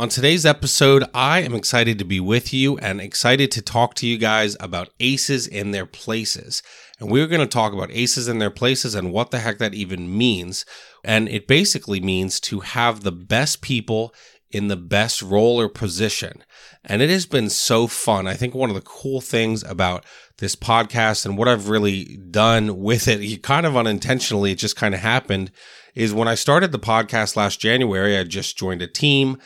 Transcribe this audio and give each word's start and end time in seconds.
On 0.00 0.08
today's 0.08 0.46
episode, 0.46 1.04
I 1.12 1.42
am 1.42 1.54
excited 1.54 1.98
to 1.98 2.06
be 2.06 2.20
with 2.20 2.54
you 2.54 2.78
and 2.78 3.02
excited 3.02 3.50
to 3.50 3.60
talk 3.60 3.92
to 3.96 4.06
you 4.06 4.16
guys 4.16 4.56
about 4.58 4.88
aces 4.98 5.46
in 5.46 5.72
their 5.72 5.84
places. 5.84 6.62
And 6.98 7.10
we're 7.10 7.26
going 7.26 7.42
to 7.42 7.46
talk 7.46 7.74
about 7.74 7.90
aces 7.90 8.26
in 8.26 8.38
their 8.38 8.50
places 8.50 8.94
and 8.94 9.12
what 9.12 9.30
the 9.30 9.40
heck 9.40 9.58
that 9.58 9.74
even 9.74 10.16
means. 10.16 10.64
And 11.04 11.28
it 11.28 11.46
basically 11.46 12.00
means 12.00 12.40
to 12.40 12.60
have 12.60 13.02
the 13.02 13.12
best 13.12 13.60
people 13.60 14.14
in 14.50 14.68
the 14.68 14.76
best 14.76 15.20
role 15.20 15.60
or 15.60 15.68
position. 15.68 16.44
And 16.82 17.02
it 17.02 17.10
has 17.10 17.26
been 17.26 17.50
so 17.50 17.86
fun. 17.86 18.26
I 18.26 18.36
think 18.36 18.54
one 18.54 18.70
of 18.70 18.76
the 18.76 18.80
cool 18.80 19.20
things 19.20 19.62
about 19.64 20.06
this 20.38 20.56
podcast 20.56 21.26
and 21.26 21.36
what 21.36 21.46
I've 21.46 21.68
really 21.68 22.16
done 22.16 22.78
with 22.78 23.06
it, 23.06 23.42
kind 23.42 23.66
of 23.66 23.76
unintentionally, 23.76 24.52
it 24.52 24.58
just 24.58 24.76
kind 24.76 24.94
of 24.94 25.00
happened, 25.02 25.52
is 25.94 26.14
when 26.14 26.26
I 26.26 26.36
started 26.36 26.72
the 26.72 26.78
podcast 26.78 27.36
last 27.36 27.60
January, 27.60 28.16
I 28.16 28.24
just 28.24 28.56
joined 28.56 28.80
a 28.80 28.86
team. 28.86 29.36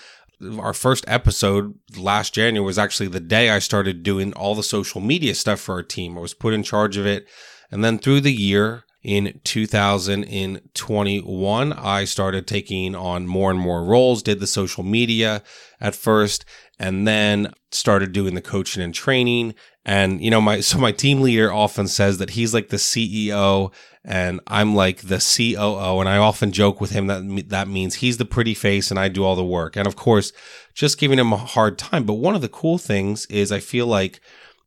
Our 0.58 0.72
first 0.72 1.04
episode 1.08 1.74
last 1.96 2.34
January 2.34 2.64
was 2.64 2.78
actually 2.78 3.08
the 3.08 3.20
day 3.20 3.50
I 3.50 3.58
started 3.58 4.02
doing 4.02 4.32
all 4.34 4.55
the 4.55 4.62
social 4.62 5.00
media 5.00 5.34
stuff 5.34 5.60
for 5.60 5.74
our 5.74 5.82
team. 5.82 6.16
I 6.16 6.20
was 6.20 6.34
put 6.34 6.55
in 6.55 6.62
charge 6.62 6.96
of 6.96 7.06
it. 7.06 7.27
And 7.70 7.84
then 7.84 7.98
through 7.98 8.20
the 8.20 8.32
year, 8.32 8.84
in 9.04 9.41
2021, 9.44 11.72
I 11.74 12.04
started 12.04 12.46
taking 12.46 12.96
on 12.96 13.27
more 13.27 13.50
and 13.50 13.60
more 13.60 13.84
roles, 13.84 14.22
did 14.22 14.41
the 14.41 14.46
social 14.46 14.82
media 14.82 15.42
at 15.78 15.94
first, 15.94 16.47
and 16.78 17.06
then 17.06 17.52
started 17.70 18.12
doing 18.12 18.34
the 18.34 18.41
coaching 18.41 18.82
and 18.82 18.94
training. 18.94 19.54
And, 19.84 20.22
you 20.22 20.30
know, 20.30 20.41
my, 20.41 20.60
so 20.60 20.78
my 20.78 20.91
team 20.91 21.20
leader 21.20 21.52
often 21.52 21.86
says 21.86 22.16
that 22.19 22.30
he's 22.30 22.54
like 22.54 22.70
the 22.70 22.78
CEO 22.78 23.70
and 24.05 24.41
I'm 24.47 24.74
like 24.74 25.02
the 25.02 25.19
COO. 25.19 26.00
And 26.00 26.08
I 26.08 26.19
often 26.19 26.52
joke 26.52 26.80
with 26.80 26.91
him 26.91 27.06
that 27.06 27.48
that 27.48 27.69
means 27.69 27.97
he's 27.97 28.19
the 28.19 28.24
pretty 28.24 28.55
face 28.55 28.91
and 28.91 29.00
I 29.00 29.08
do 29.08 29.24
all 29.24 29.36
the 29.36 29.44
work. 29.44 29.77
And 29.77 29.86
of 29.86 29.97
course, 29.97 30.33
just 30.74 30.98
giving 30.98 31.19
him 31.19 31.33
a 31.33 31.38
hard 31.38 31.78
time. 31.78 32.05
But 32.05 32.14
one 32.14 32.34
of 32.34 32.42
the 32.42 32.48
cool 32.48 32.78
things 32.78 33.25
is 33.27 33.50
I 33.50 33.60
feel 33.60 33.86
like 33.86 34.20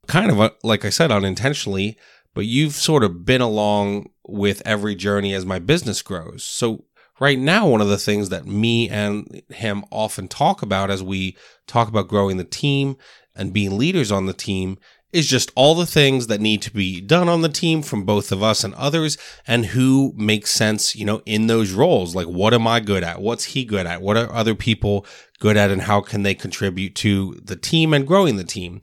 kind 0.08 0.31
of, 0.31 0.39
uh, 0.39 0.49
like 0.63 0.85
I 0.85 0.89
said, 0.89 1.11
unintentionally, 1.11 1.97
but 2.33 2.45
you've 2.45 2.73
sort 2.73 3.03
of 3.03 3.25
been 3.25 3.41
along 3.41 4.09
with 4.27 4.61
every 4.65 4.95
journey 4.95 5.33
as 5.33 5.45
my 5.45 5.59
business 5.59 6.02
grows. 6.02 6.43
So 6.43 6.85
right 7.19 7.38
now, 7.38 7.67
one 7.67 7.81
of 7.81 7.89
the 7.89 7.97
things 7.97 8.30
that 8.30 8.45
me 8.45 8.89
and 8.89 9.43
him 9.49 9.83
often 9.91 10.27
talk 10.27 10.61
about 10.61 10.89
as 10.89 11.03
we 11.03 11.38
talk 11.67 11.88
about 11.88 12.08
growing 12.08 12.38
the 12.38 12.43
team 12.43 12.97
and 13.35 13.53
being 13.53 13.77
leaders 13.77 14.11
on 14.11 14.25
the 14.25 14.33
team 14.33 14.77
is 15.13 15.27
just 15.27 15.52
all 15.55 15.73
the 15.73 15.86
things 15.86 16.27
that 16.27 16.41
need 16.41 16.61
to 16.61 16.72
be 16.72 17.00
done 17.00 17.30
on 17.30 17.41
the 17.41 17.50
team 17.50 17.81
from 17.81 18.03
both 18.03 18.31
of 18.31 18.44
us 18.44 18.63
and 18.63 18.73
others 18.75 19.17
and 19.45 19.67
who 19.67 20.14
makes 20.16 20.52
sense, 20.52 20.95
you 20.95 21.05
know, 21.05 21.22
in 21.25 21.47
those 21.47 21.72
roles. 21.72 22.14
Like, 22.14 22.27
what 22.27 22.53
am 22.53 22.67
I 22.67 22.80
good 22.80 23.03
at? 23.03 23.22
What's 23.22 23.45
he 23.45 23.64
good 23.64 23.86
at? 23.86 24.02
What 24.02 24.17
are 24.17 24.31
other 24.31 24.55
people 24.55 25.05
good 25.39 25.55
at? 25.55 25.72
And 25.72 25.83
how 25.83 26.02
can 26.02 26.23
they 26.23 26.36
contribute 26.36 26.94
to 26.95 27.36
the 27.36 27.55
team 27.55 27.94
and 27.94 28.05
growing 28.05 28.36
the 28.36 28.44
team? 28.44 28.81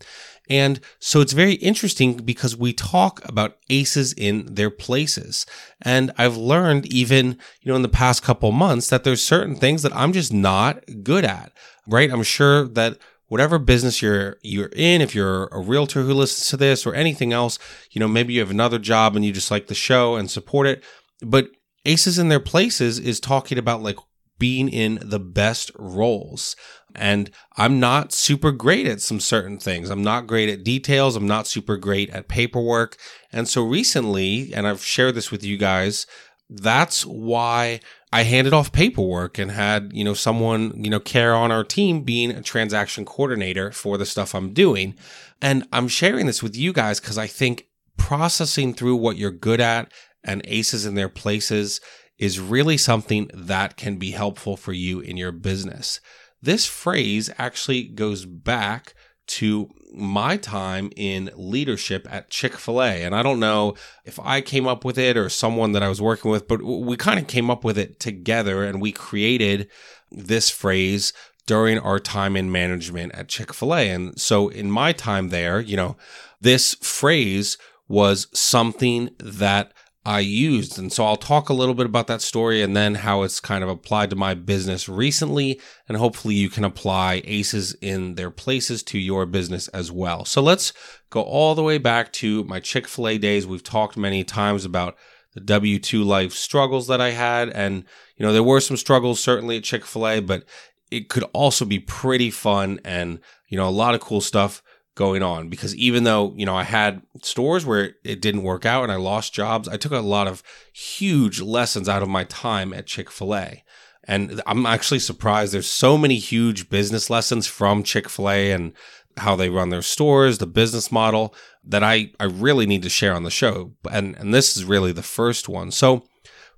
And 0.49 0.81
so 0.99 1.21
it's 1.21 1.33
very 1.33 1.55
interesting 1.55 2.17
because 2.17 2.57
we 2.57 2.73
talk 2.73 3.27
about 3.27 3.57
aces 3.71 4.13
in 4.13 4.55
their 4.55 4.71
places. 4.71 5.47
And 5.81 6.13
I've 6.19 6.37
learned 6.37 6.87
even, 6.87 7.39
you 7.63 7.71
know, 7.71 7.77
in 7.77 7.83
the 7.83 7.89
past 7.89 8.23
couple 8.23 8.53
months 8.53 8.89
that 8.89 9.05
there's 9.05 9.23
certain 9.23 9.57
things 9.57 9.83
that 9.83 9.97
I'm 9.97 10.13
just 10.13 10.33
not 10.33 10.85
good 11.03 11.25
at, 11.25 11.53
right? 11.87 12.11
I'm 12.11 12.23
sure 12.23 12.69
that 12.69 12.99
whatever 13.29 13.59
business 13.59 14.03
you're 14.03 14.37
you're 14.43 14.71
in 14.75 15.01
if 15.01 15.15
you're 15.15 15.47
a 15.49 15.61
realtor 15.61 16.03
who 16.03 16.15
listens 16.15 16.49
to 16.49 16.57
this 16.57 16.87
or 16.87 16.95
anything 16.95 17.33
else 17.33 17.59
you 17.91 17.99
know 17.99 18.09
maybe 18.09 18.33
you 18.33 18.41
have 18.41 18.51
another 18.51 18.79
job 18.79 19.17
and 19.17 19.25
you 19.25 19.33
just 19.33 19.51
like 19.51 19.67
the 19.67 19.75
show 19.75 20.17
and 20.17 20.31
support 20.31 20.67
it 20.67 20.83
but 21.23 21.49
aces 21.85 22.19
in 22.19 22.29
their 22.29 22.41
places 22.41 22.99
is 22.99 23.21
talking 23.21 23.59
about 23.59 23.83
like 23.83 23.97
being 24.39 24.69
in 24.69 24.99
the 25.03 25.21
best 25.21 25.71
roles. 25.79 26.57
And 26.95 27.31
I'm 27.57 27.81
not 27.81 28.13
super 28.13 28.53
great 28.53 28.87
at 28.87 29.01
some 29.01 29.21
certain 29.21 29.59
things. 29.59 29.91
I'm 29.91 30.03
not 30.03 30.27
great 30.27 30.49
at 30.49 30.65
details. 30.65 31.17
I'm 31.17 31.27
not 31.27 31.47
super 31.47 31.77
great 31.77 32.11
at 32.11 32.29
paperwork. 32.29 32.97
And 33.33 33.49
so 33.49 33.63
recently, 33.63 34.53
and 34.55 34.67
I've 34.67 34.85
shared 34.85 35.15
this 35.15 35.31
with 35.31 35.45
you 35.45 35.57
guys, 35.57 36.07
that's 36.49 37.05
why 37.07 37.81
I 38.15 38.23
handed 38.23 38.53
off 38.53 38.71
paperwork 38.71 39.39
and 39.39 39.51
had, 39.51 39.91
you 39.93 40.05
know, 40.05 40.15
someone, 40.15 40.85
you 40.85 40.89
know, 40.89 41.01
Kara 41.01 41.37
on 41.37 41.51
our 41.51 41.65
team 41.65 42.03
being 42.03 42.31
a 42.31 42.43
transaction 42.43 43.05
coordinator 43.05 43.73
for 43.73 43.99
the 43.99 44.07
stuff 44.07 44.37
I'm 44.37 44.53
doing. 44.53 44.95
And 45.43 45.67
I'm 45.73 45.89
sharing 45.89 46.27
this 46.27 46.41
with 46.41 46.55
you 46.55 46.73
guys 46.73 47.01
because 47.01 47.19
I 47.19 47.27
think 47.27 47.67
processing 47.97 48.73
through 48.73 48.95
what 48.95 49.17
you're 49.17 49.33
good 49.33 49.61
at 49.61 49.91
and 50.23 50.43
aces 50.45 50.87
in 50.87 50.95
their 50.95 51.09
places 51.09 51.81
is 52.17 52.39
really 52.39 52.77
something 52.77 53.29
that 53.35 53.77
can 53.77 53.97
be 53.97 54.13
helpful 54.13 54.57
for 54.57 54.73
you 54.73 55.01
in 55.01 55.17
your 55.17 55.33
business. 55.33 55.99
This 56.41 56.67
phrase 56.67 57.31
actually 57.37 57.83
goes 57.83 58.27
back 58.27 58.95
to 59.27 59.71
my 59.93 60.37
time 60.37 60.91
in 60.97 61.31
leadership 61.37 62.07
at 62.11 62.31
Chick 62.31 62.55
fil 62.55 62.83
A. 62.83 63.05
And 63.05 63.15
I 63.15 63.23
don't 63.23 63.41
know 63.41 63.75
if 64.05 64.19
I 64.21 64.41
came 64.41 64.67
up 64.67 64.85
with 64.85 64.99
it 64.99 65.17
or 65.17 65.29
someone 65.29 65.73
that 65.73 65.83
I 65.83 65.89
was 65.89 66.03
working 66.03 66.31
with, 66.31 66.49
but 66.49 66.63
we 66.63 66.97
kind 66.97 67.19
of 67.19 67.27
came 67.27 67.51
up 67.51 67.65
with 67.65 67.79
it 67.79 68.01
together 68.01 68.65
and 68.65 68.81
we 68.81 68.93
created 68.93 69.69
this 70.11 70.51
phrase 70.51 71.13
during 71.47 71.79
our 71.79 71.99
time 71.99 72.37
in 72.37 72.51
management 72.51 73.15
at 73.15 73.29
Chick 73.29 73.55
fil 73.55 73.75
A. 73.75 73.91
And 73.91 74.21
so 74.21 74.49
in 74.49 74.71
my 74.71 74.93
time 74.93 75.29
there, 75.29 75.61
you 75.61 75.77
know, 75.77 75.97
this 76.41 76.75
phrase 76.75 77.57
was 77.87 78.27
something 78.33 79.11
that 79.19 79.73
I 80.07 80.21
used. 80.21 80.79
And 80.79 80.93
so 80.93 81.07
I'll 81.07 81.17
talk 81.17 81.49
a 81.49 81.55
little 81.55 81.75
bit 81.75 81.87
about 81.87 82.09
that 82.09 82.21
story 82.21 82.61
and 82.63 82.77
then 82.77 82.97
how 82.97 83.23
it's 83.23 83.41
kind 83.41 83.65
of 83.65 83.71
applied 83.71 84.11
to 84.11 84.17
my 84.17 84.35
business 84.35 84.89
recently. 84.89 85.61
And 85.89 85.97
hopefully 85.97 86.35
you 86.35 86.51
can 86.51 86.65
apply 86.65 87.23
ACEs 87.25 87.75
in 87.81 88.17
their 88.17 88.31
places 88.31 88.83
to 88.85 88.99
your 88.99 89.25
business 89.25 89.69
as 89.69 89.91
well. 89.91 90.27
So 90.27 90.43
let's 90.43 90.75
go 91.09 91.23
all 91.23 91.55
the 91.55 91.63
way 91.63 91.79
back 91.79 92.13
to 92.15 92.45
my 92.45 92.61
Chick 92.61 92.87
fil 92.87 93.09
A 93.09 93.19
days. 93.19 93.47
We've 93.47 93.63
talked 93.63 93.97
many 93.97 94.25
times 94.25 94.67
about 94.67 94.97
the 95.33 95.41
W 95.41 95.79
2 95.79 96.05
life 96.05 96.33
struggles 96.33 96.87
that 96.89 97.01
I 97.01 97.11
had. 97.11 97.49
And, 97.49 97.85
you 98.17 98.27
know, 98.27 98.33
there 98.33 98.43
were 98.43 98.61
some 98.61 98.77
struggles 98.77 99.21
certainly 99.21 99.57
at 99.57 99.65
Chick 99.65 99.87
fil 99.87 100.07
A, 100.07 100.21
but 100.21 100.45
it 100.91 101.09
could 101.09 101.25
also 101.33 101.65
be 101.65 101.79
pretty 101.79 102.31
fun 102.31 102.79
and, 102.85 103.21
you 103.49 103.57
know, 103.57 103.69
a 103.69 103.71
lot 103.71 103.95
of 103.95 104.01
cool 104.01 104.21
stuff 104.21 104.63
going 104.95 105.23
on 105.23 105.49
because 105.49 105.75
even 105.75 106.05
though 106.05 106.33
you 106.37 106.47
know 106.47 106.57
I 106.57 106.63
had 106.63 107.03
stores 107.23 107.67
where 107.67 107.95
it 108.05 108.21
didn't 108.21 108.43
work 108.43 108.65
out 108.65 108.85
and 108.85 108.93
I 108.93 108.97
lost 108.97 109.33
jobs, 109.33 109.69
I 109.69 109.77
took 109.77 109.93
a 109.93 110.01
lot 110.01 110.27
of 110.27 110.43
huge 110.73 111.41
lessons 111.41 111.89
out 111.89 112.03
of 112.03 112.09
my 112.09 112.25
time 112.25 112.73
at 112.73 112.87
Chick-fil-A. 112.87 113.65
And 114.07 114.43
I'm 114.47 114.67
actually 114.67 114.99
surprised 114.99 115.55
there's 115.55 115.67
so 115.67 115.97
many 115.97 116.19
huge 116.19 116.69
business 116.69 117.09
lessons 117.09 117.47
from 117.47 117.83
Chick-fil-A 117.83 118.53
and 118.53 118.73
how 119.17 119.35
they 119.35 119.49
run 119.49 119.71
their 119.71 119.83
stores, 119.83 120.39
the 120.39 120.47
business 120.47 120.93
model 120.93 121.35
that 121.65 121.83
I 121.83 122.11
I 122.21 122.25
really 122.25 122.67
need 122.67 122.83
to 122.83 122.89
share 122.89 123.15
on 123.15 123.23
the 123.25 123.31
show. 123.31 123.73
And 123.91 124.17
and 124.17 124.33
this 124.33 124.57
is 124.57 124.65
really 124.65 124.93
the 124.93 125.03
first 125.03 125.49
one. 125.49 125.71
So 125.71 126.05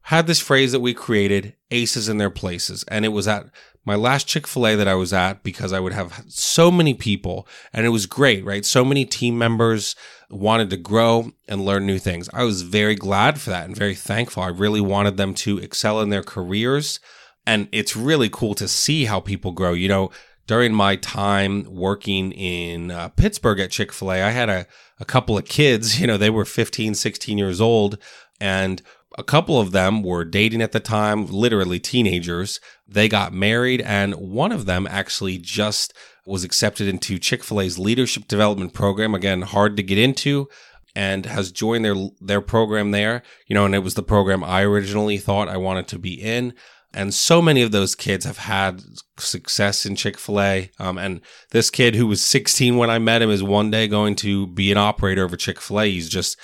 had 0.06 0.26
this 0.26 0.40
phrase 0.40 0.72
that 0.72 0.80
we 0.80 0.94
created, 0.94 1.54
aces 1.70 2.08
in 2.08 2.18
their 2.18 2.30
places, 2.30 2.84
and 2.88 3.04
it 3.04 3.08
was 3.08 3.26
at 3.26 3.46
my 3.84 3.94
last 3.94 4.26
Chick 4.26 4.46
fil 4.46 4.66
A 4.66 4.74
that 4.76 4.88
I 4.88 4.94
was 4.94 5.12
at 5.12 5.42
because 5.42 5.72
I 5.72 5.80
would 5.80 5.92
have 5.92 6.24
so 6.28 6.70
many 6.70 6.92
people 6.92 7.46
and 7.72 7.86
it 7.86 7.90
was 7.90 8.06
great, 8.06 8.44
right? 8.44 8.64
So 8.64 8.84
many 8.84 9.04
team 9.04 9.38
members 9.38 9.94
wanted 10.28 10.70
to 10.70 10.76
grow 10.76 11.30
and 11.48 11.64
learn 11.64 11.86
new 11.86 11.98
things. 11.98 12.28
I 12.32 12.42
was 12.42 12.62
very 12.62 12.96
glad 12.96 13.40
for 13.40 13.50
that 13.50 13.66
and 13.66 13.76
very 13.76 13.94
thankful. 13.94 14.42
I 14.42 14.48
really 14.48 14.80
wanted 14.80 15.16
them 15.16 15.34
to 15.34 15.58
excel 15.58 16.00
in 16.00 16.10
their 16.10 16.24
careers. 16.24 16.98
And 17.46 17.68
it's 17.70 17.96
really 17.96 18.28
cool 18.28 18.56
to 18.56 18.66
see 18.66 19.04
how 19.04 19.20
people 19.20 19.52
grow. 19.52 19.72
You 19.72 19.88
know, 19.88 20.10
during 20.48 20.74
my 20.74 20.96
time 20.96 21.64
working 21.68 22.32
in 22.32 22.90
uh, 22.90 23.10
Pittsburgh 23.10 23.60
at 23.60 23.70
Chick 23.70 23.92
fil 23.92 24.12
A, 24.12 24.22
I 24.22 24.30
had 24.30 24.48
a, 24.48 24.66
a 24.98 25.04
couple 25.04 25.38
of 25.38 25.44
kids, 25.44 26.00
you 26.00 26.08
know, 26.08 26.16
they 26.16 26.30
were 26.30 26.44
15, 26.44 26.94
16 26.94 27.38
years 27.38 27.60
old. 27.60 27.98
And 28.40 28.82
a 29.18 29.24
couple 29.24 29.58
of 29.58 29.72
them 29.72 30.02
were 30.02 30.24
dating 30.24 30.62
at 30.62 30.72
the 30.72 30.80
time, 30.80 31.26
literally 31.26 31.80
teenagers. 31.80 32.60
They 32.86 33.08
got 33.08 33.32
married, 33.32 33.80
and 33.80 34.14
one 34.14 34.52
of 34.52 34.66
them 34.66 34.86
actually 34.88 35.38
just 35.38 35.94
was 36.26 36.44
accepted 36.44 36.88
into 36.88 37.18
Chick 37.18 37.42
fil 37.42 37.60
A's 37.60 37.78
leadership 37.78 38.28
development 38.28 38.74
program. 38.74 39.14
Again, 39.14 39.42
hard 39.42 39.76
to 39.76 39.82
get 39.82 39.98
into, 39.98 40.48
and 40.94 41.26
has 41.26 41.50
joined 41.50 41.84
their, 41.84 41.96
their 42.20 42.40
program 42.40 42.90
there. 42.90 43.22
You 43.46 43.54
know, 43.54 43.64
and 43.64 43.74
it 43.74 43.80
was 43.80 43.94
the 43.94 44.02
program 44.02 44.44
I 44.44 44.62
originally 44.62 45.18
thought 45.18 45.48
I 45.48 45.56
wanted 45.56 45.88
to 45.88 45.98
be 45.98 46.14
in. 46.14 46.54
And 46.92 47.12
so 47.12 47.42
many 47.42 47.60
of 47.60 47.72
those 47.72 47.94
kids 47.94 48.24
have 48.24 48.38
had 48.38 48.82
success 49.18 49.84
in 49.84 49.96
Chick 49.96 50.18
fil 50.18 50.40
A. 50.40 50.70
Um, 50.78 50.96
and 50.96 51.20
this 51.50 51.68
kid 51.68 51.94
who 51.94 52.06
was 52.06 52.24
16 52.24 52.76
when 52.76 52.88
I 52.88 52.98
met 52.98 53.20
him 53.20 53.30
is 53.30 53.42
one 53.42 53.70
day 53.70 53.86
going 53.86 54.14
to 54.16 54.46
be 54.46 54.72
an 54.72 54.78
operator 54.78 55.22
of 55.22 55.32
a 55.32 55.36
Chick 55.36 55.60
fil 55.60 55.80
A. 55.80 55.90
He's 55.90 56.08
just 56.08 56.38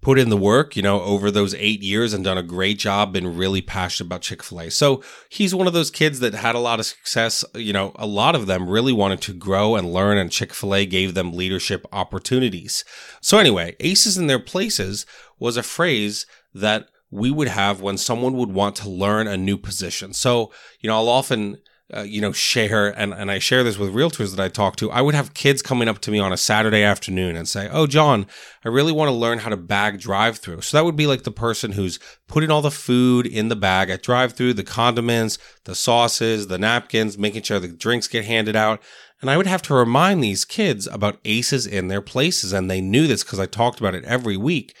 put 0.00 0.18
in 0.18 0.30
the 0.30 0.36
work, 0.36 0.76
you 0.76 0.82
know, 0.82 1.02
over 1.02 1.30
those 1.30 1.54
eight 1.54 1.82
years 1.82 2.12
and 2.12 2.24
done 2.24 2.38
a 2.38 2.42
great 2.42 2.78
job, 2.78 3.12
been 3.12 3.36
really 3.36 3.60
passionate 3.60 4.06
about 4.06 4.22
Chick 4.22 4.42
fil 4.42 4.60
A. 4.60 4.70
So 4.70 5.02
he's 5.28 5.54
one 5.54 5.66
of 5.66 5.72
those 5.72 5.90
kids 5.90 6.20
that 6.20 6.34
had 6.34 6.54
a 6.54 6.60
lot 6.60 6.80
of 6.80 6.86
success. 6.86 7.44
You 7.54 7.72
know, 7.72 7.92
a 7.96 8.06
lot 8.06 8.34
of 8.34 8.46
them 8.46 8.68
really 8.68 8.92
wanted 8.92 9.20
to 9.22 9.32
grow 9.32 9.76
and 9.76 9.92
learn, 9.92 10.16
and 10.16 10.30
Chick 10.30 10.54
fil 10.54 10.74
A 10.74 10.86
gave 10.86 11.14
them 11.14 11.32
leadership 11.32 11.86
opportunities. 11.92 12.84
So, 13.20 13.38
anyway, 13.38 13.76
aces 13.80 14.16
in 14.16 14.26
their 14.26 14.38
places 14.38 15.04
was 15.38 15.56
a 15.56 15.62
phrase 15.62 16.26
that 16.54 16.88
we 17.10 17.30
would 17.30 17.48
have 17.48 17.80
when 17.80 17.98
someone 17.98 18.34
would 18.34 18.52
want 18.52 18.76
to 18.76 18.88
learn 18.88 19.26
a 19.26 19.36
new 19.36 19.56
position. 19.56 20.12
So, 20.12 20.52
you 20.80 20.88
know, 20.88 20.96
I'll 20.96 21.08
often 21.08 21.58
uh, 21.94 22.02
you 22.02 22.20
know, 22.20 22.32
share, 22.32 22.88
and, 22.98 23.12
and 23.12 23.30
I 23.30 23.38
share 23.38 23.62
this 23.62 23.78
with 23.78 23.94
realtors 23.94 24.34
that 24.34 24.42
I 24.42 24.48
talk 24.48 24.76
to. 24.76 24.90
I 24.90 25.00
would 25.00 25.14
have 25.14 25.34
kids 25.34 25.62
coming 25.62 25.88
up 25.88 25.98
to 26.00 26.10
me 26.10 26.18
on 26.18 26.32
a 26.32 26.36
Saturday 26.36 26.82
afternoon 26.82 27.36
and 27.36 27.48
say, 27.48 27.68
Oh, 27.70 27.86
John, 27.86 28.26
I 28.64 28.68
really 28.68 28.92
want 28.92 29.08
to 29.08 29.14
learn 29.14 29.38
how 29.40 29.50
to 29.50 29.56
bag 29.56 30.00
drive 30.00 30.38
through. 30.38 30.60
So 30.62 30.76
that 30.76 30.84
would 30.84 30.96
be 30.96 31.06
like 31.06 31.22
the 31.22 31.30
person 31.30 31.72
who's 31.72 31.98
putting 32.28 32.50
all 32.50 32.62
the 32.62 32.70
food 32.70 33.26
in 33.26 33.48
the 33.48 33.56
bag 33.56 33.90
at 33.90 34.02
drive 34.02 34.34
through, 34.34 34.54
the 34.54 34.64
condiments, 34.64 35.38
the 35.64 35.74
sauces, 35.74 36.46
the 36.46 36.58
napkins, 36.58 37.18
making 37.18 37.42
sure 37.42 37.58
the 37.58 37.68
drinks 37.68 38.08
get 38.08 38.24
handed 38.24 38.56
out. 38.56 38.80
And 39.20 39.30
I 39.30 39.36
would 39.36 39.46
have 39.46 39.62
to 39.62 39.74
remind 39.74 40.22
these 40.22 40.44
kids 40.44 40.86
about 40.86 41.20
aces 41.24 41.66
in 41.66 41.88
their 41.88 42.00
places. 42.00 42.52
And 42.52 42.70
they 42.70 42.80
knew 42.80 43.06
this 43.06 43.22
because 43.22 43.40
I 43.40 43.46
talked 43.46 43.80
about 43.80 43.94
it 43.94 44.04
every 44.04 44.36
week. 44.36 44.74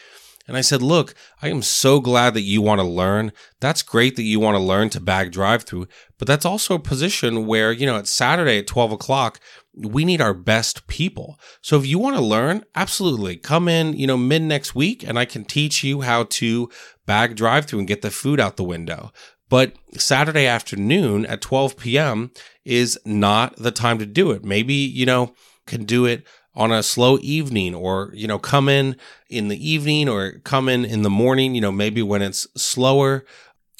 And 0.50 0.56
I 0.56 0.62
said, 0.62 0.82
Look, 0.82 1.14
I 1.40 1.48
am 1.48 1.62
so 1.62 2.00
glad 2.00 2.34
that 2.34 2.40
you 2.40 2.60
want 2.60 2.80
to 2.80 2.84
learn. 2.86 3.30
That's 3.60 3.84
great 3.84 4.16
that 4.16 4.24
you 4.24 4.40
want 4.40 4.56
to 4.56 4.62
learn 4.62 4.90
to 4.90 5.00
bag 5.00 5.30
drive 5.30 5.62
through, 5.62 5.86
but 6.18 6.26
that's 6.26 6.44
also 6.44 6.74
a 6.74 6.80
position 6.80 7.46
where, 7.46 7.70
you 7.70 7.86
know, 7.86 7.96
it's 7.98 8.10
Saturday 8.10 8.58
at 8.58 8.66
12 8.66 8.90
o'clock. 8.90 9.38
We 9.76 10.04
need 10.04 10.20
our 10.20 10.34
best 10.34 10.88
people. 10.88 11.38
So 11.62 11.78
if 11.78 11.86
you 11.86 12.00
want 12.00 12.16
to 12.16 12.22
learn, 12.22 12.64
absolutely 12.74 13.36
come 13.36 13.68
in, 13.68 13.92
you 13.92 14.08
know, 14.08 14.16
mid 14.16 14.42
next 14.42 14.74
week 14.74 15.04
and 15.06 15.20
I 15.20 15.24
can 15.24 15.44
teach 15.44 15.84
you 15.84 16.00
how 16.00 16.24
to 16.24 16.68
bag 17.06 17.36
drive 17.36 17.66
through 17.66 17.78
and 17.78 17.88
get 17.88 18.02
the 18.02 18.10
food 18.10 18.40
out 18.40 18.56
the 18.56 18.64
window. 18.64 19.12
But 19.48 19.76
Saturday 19.92 20.46
afternoon 20.46 21.26
at 21.26 21.40
12 21.42 21.76
p.m. 21.76 22.32
is 22.64 22.98
not 23.04 23.54
the 23.54 23.70
time 23.70 23.98
to 24.00 24.06
do 24.06 24.32
it. 24.32 24.44
Maybe, 24.44 24.74
you 24.74 25.06
know, 25.06 25.32
can 25.68 25.84
do 25.84 26.06
it 26.06 26.26
on 26.54 26.72
a 26.72 26.82
slow 26.82 27.18
evening 27.20 27.74
or 27.74 28.10
you 28.14 28.26
know 28.26 28.38
come 28.38 28.68
in 28.68 28.96
in 29.28 29.48
the 29.48 29.68
evening 29.68 30.08
or 30.08 30.32
come 30.44 30.68
in 30.68 30.84
in 30.84 31.02
the 31.02 31.10
morning 31.10 31.54
you 31.54 31.60
know 31.60 31.72
maybe 31.72 32.02
when 32.02 32.22
it's 32.22 32.46
slower 32.56 33.24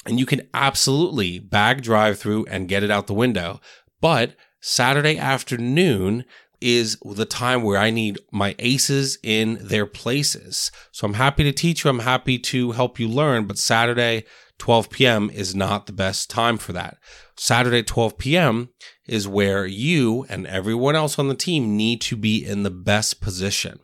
and 0.05 0.19
you 0.19 0.25
can 0.25 0.41
absolutely 0.53 1.37
bag 1.37 1.81
drive 1.81 2.17
through 2.17 2.45
and 2.45 2.69
get 2.69 2.83
it 2.83 2.89
out 2.89 3.07
the 3.07 3.13
window 3.13 3.59
but 3.99 4.35
saturday 4.61 5.17
afternoon 5.17 6.23
is 6.61 6.97
the 7.03 7.25
time 7.25 7.63
where 7.63 7.79
I 7.79 7.89
need 7.89 8.19
my 8.31 8.55
aces 8.59 9.17
in 9.23 9.57
their 9.59 9.87
places. 9.87 10.71
So 10.91 11.05
I'm 11.05 11.15
happy 11.15 11.43
to 11.43 11.51
teach 11.51 11.83
you. 11.83 11.89
I'm 11.89 11.99
happy 11.99 12.37
to 12.37 12.71
help 12.71 12.99
you 12.99 13.07
learn, 13.07 13.45
but 13.45 13.57
Saturday, 13.57 14.25
12 14.61 14.91
p.m. 14.91 15.31
is 15.31 15.55
not 15.55 15.87
the 15.87 15.91
best 15.91 16.29
time 16.29 16.55
for 16.55 16.71
that. 16.71 16.97
Saturday, 17.35 17.81
12 17.81 18.19
p.m. 18.19 18.69
is 19.07 19.27
where 19.27 19.65
you 19.65 20.23
and 20.29 20.45
everyone 20.45 20.95
else 20.95 21.17
on 21.17 21.27
the 21.27 21.33
team 21.33 21.75
need 21.75 21.99
to 22.01 22.15
be 22.15 22.45
in 22.45 22.61
the 22.61 22.69
best 22.69 23.21
position. 23.21 23.79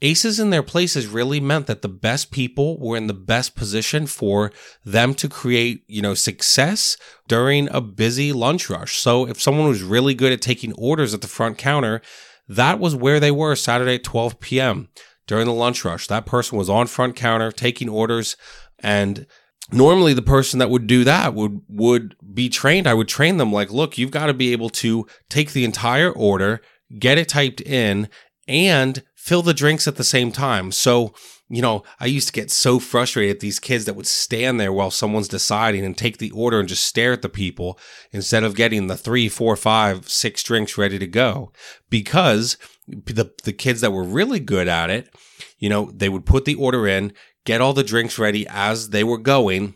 Aces 0.00 0.40
in 0.40 0.48
their 0.48 0.62
places 0.62 1.08
really 1.08 1.40
meant 1.40 1.66
that 1.66 1.82
the 1.82 1.90
best 1.90 2.30
people 2.30 2.80
were 2.80 2.96
in 2.96 3.06
the 3.06 3.12
best 3.12 3.54
position 3.54 4.06
for 4.06 4.50
them 4.82 5.12
to 5.12 5.28
create, 5.28 5.84
you 5.88 6.00
know, 6.00 6.14
success 6.14 6.96
during 7.26 7.68
a 7.68 7.82
busy 7.82 8.32
lunch 8.32 8.70
rush. 8.70 8.96
So 8.96 9.28
if 9.28 9.42
someone 9.42 9.68
was 9.68 9.82
really 9.82 10.14
good 10.14 10.32
at 10.32 10.40
taking 10.40 10.72
orders 10.72 11.12
at 11.12 11.20
the 11.20 11.28
front 11.28 11.58
counter, 11.58 12.00
that 12.48 12.80
was 12.80 12.96
where 12.96 13.20
they 13.20 13.30
were 13.30 13.54
Saturday 13.56 13.96
at 13.96 14.04
12 14.04 14.40
p.m. 14.40 14.88
during 15.26 15.44
the 15.44 15.52
lunch 15.52 15.84
rush. 15.84 16.06
That 16.06 16.24
person 16.24 16.56
was 16.56 16.70
on 16.70 16.86
front 16.86 17.14
counter 17.14 17.52
taking 17.52 17.90
orders 17.90 18.38
and 18.78 19.26
normally 19.72 20.14
the 20.14 20.22
person 20.22 20.58
that 20.58 20.70
would 20.70 20.86
do 20.86 21.04
that 21.04 21.34
would 21.34 21.60
would 21.68 22.16
be 22.34 22.48
trained. 22.48 22.86
I 22.86 22.94
would 22.94 23.08
train 23.08 23.36
them 23.36 23.52
like 23.52 23.70
look 23.70 23.98
you've 23.98 24.10
got 24.10 24.26
to 24.26 24.34
be 24.34 24.52
able 24.52 24.70
to 24.70 25.06
take 25.28 25.52
the 25.52 25.64
entire 25.64 26.10
order 26.10 26.60
get 26.98 27.18
it 27.18 27.28
typed 27.28 27.60
in 27.60 28.08
and 28.46 29.02
fill 29.14 29.42
the 29.42 29.54
drinks 29.54 29.86
at 29.86 29.96
the 29.96 30.04
same 30.04 30.32
time. 30.32 30.72
So 30.72 31.14
you 31.50 31.62
know 31.62 31.82
i 31.98 32.04
used 32.04 32.26
to 32.26 32.32
get 32.34 32.50
so 32.50 32.78
frustrated 32.78 33.36
at 33.36 33.40
these 33.40 33.58
kids 33.58 33.86
that 33.86 33.96
would 33.96 34.06
stand 34.06 34.60
there 34.60 34.70
while 34.70 34.90
someone's 34.90 35.28
deciding 35.28 35.82
and 35.82 35.96
take 35.96 36.18
the 36.18 36.30
order 36.32 36.60
and 36.60 36.68
just 36.68 36.84
stare 36.84 37.14
at 37.14 37.22
the 37.22 37.28
people 37.30 37.78
instead 38.12 38.44
of 38.44 38.54
getting 38.54 38.86
the 38.86 38.96
three 38.98 39.30
four 39.30 39.56
five 39.56 40.08
six 40.08 40.42
drinks 40.42 40.76
ready 40.76 40.98
to 40.98 41.06
go. 41.06 41.50
Because 41.88 42.58
the 42.86 43.32
the 43.44 43.52
kids 43.52 43.80
that 43.80 43.92
were 43.92 44.04
really 44.04 44.40
good 44.40 44.68
at 44.68 44.90
it 44.90 45.14
you 45.58 45.68
know 45.68 45.90
they 45.94 46.08
would 46.08 46.26
put 46.26 46.44
the 46.44 46.54
order 46.54 46.86
in 46.86 47.12
get 47.48 47.62
all 47.62 47.72
the 47.72 47.82
drinks 47.82 48.18
ready 48.18 48.46
as 48.46 48.90
they 48.90 49.02
were 49.02 49.16
going. 49.16 49.74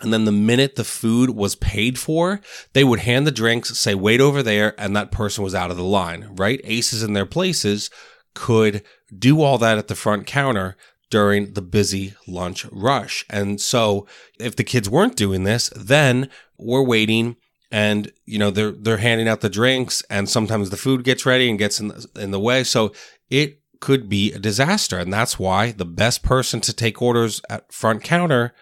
And 0.00 0.12
then 0.12 0.24
the 0.24 0.32
minute 0.32 0.74
the 0.74 0.82
food 0.82 1.30
was 1.30 1.54
paid 1.54 2.00
for, 2.00 2.40
they 2.72 2.82
would 2.82 2.98
hand 2.98 3.28
the 3.28 3.30
drinks, 3.30 3.78
say, 3.78 3.94
wait 3.94 4.20
over 4.20 4.42
there, 4.42 4.74
and 4.76 4.96
that 4.96 5.12
person 5.12 5.44
was 5.44 5.54
out 5.54 5.70
of 5.70 5.76
the 5.76 5.84
line, 5.84 6.26
right? 6.32 6.60
Aces 6.64 7.04
in 7.04 7.12
their 7.12 7.24
places 7.24 7.90
could 8.34 8.82
do 9.16 9.40
all 9.40 9.56
that 9.56 9.78
at 9.78 9.86
the 9.86 9.94
front 9.94 10.26
counter 10.26 10.76
during 11.08 11.52
the 11.52 11.62
busy 11.62 12.14
lunch 12.26 12.66
rush. 12.72 13.24
And 13.30 13.60
so 13.60 14.08
if 14.40 14.56
the 14.56 14.64
kids 14.64 14.90
weren't 14.90 15.14
doing 15.14 15.44
this, 15.44 15.70
then 15.76 16.28
we're 16.58 16.82
waiting 16.82 17.36
and 17.70 18.12
you 18.24 18.38
know 18.38 18.50
they're 18.50 18.70
they're 18.70 18.98
handing 18.98 19.26
out 19.26 19.40
the 19.40 19.48
drinks 19.48 20.00
and 20.08 20.28
sometimes 20.28 20.70
the 20.70 20.76
food 20.76 21.02
gets 21.02 21.26
ready 21.26 21.50
and 21.50 21.58
gets 21.58 21.80
in 21.80 21.88
the, 21.88 22.06
in 22.16 22.32
the 22.32 22.40
way. 22.40 22.64
So 22.64 22.92
it 23.30 23.60
could 23.80 24.08
be 24.08 24.32
a 24.32 24.38
disaster. 24.38 24.98
And 24.98 25.12
that's 25.12 25.38
why 25.38 25.72
the 25.72 25.84
best 25.84 26.22
person 26.22 26.60
to 26.62 26.72
take 26.72 27.00
orders 27.00 27.40
at 27.48 27.72
front 27.72 28.02
counter 28.02 28.52